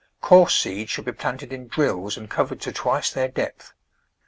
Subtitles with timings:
[0.19, 3.71] Coarse seeds should be planted in drills and covered to twice their depth.